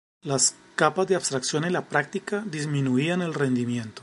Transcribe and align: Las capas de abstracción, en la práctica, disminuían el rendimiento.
Las 0.23 0.55
capas 0.75 1.05
de 1.05 1.13
abstracción, 1.15 1.63
en 1.63 1.73
la 1.73 1.87
práctica, 1.87 2.43
disminuían 2.43 3.21
el 3.21 3.35
rendimiento. 3.35 3.99